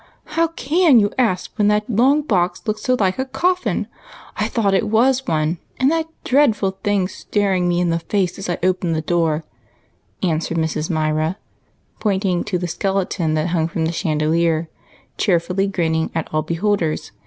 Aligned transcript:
*'How 0.25 0.47
can 0.47 0.99
you 0.99 1.11
ask 1.19 1.53
when 1.59 1.67
that 1.67 1.87
long 1.87 2.23
box 2.23 2.63
looks 2.65 2.81
so 2.81 2.95
like 2.99 3.19
a 3.19 3.25
coffin 3.25 3.85
I 4.35 4.47
thought 4.47 4.73
it 4.73 4.87
was 4.87 5.27
one, 5.27 5.59
and 5.79 5.91
that 5.91 6.09
dreadful 6.23 6.71
thing 6.83 7.07
stared 7.07 7.61
me 7.61 7.79
in 7.79 7.91
the 7.91 7.99
fice 7.99 8.39
as 8.39 8.49
I 8.49 8.57
opened 8.63 8.95
the 8.95 9.03
door," 9.03 9.43
answered 10.23 10.57
Mrs. 10.57 10.89
Myra, 10.89 11.37
pointing 11.99 12.43
to 12.45 12.57
the 12.57 12.67
skeleton 12.67 13.35
that 13.35 13.49
hung 13.49 13.67
from 13.67 13.85
the 13.85 13.91
chandelier 13.91 14.69
cheerfully 15.19 15.67
grinning 15.67 16.09
at 16.15 16.27
all 16.33 16.41
beholders. 16.41 17.11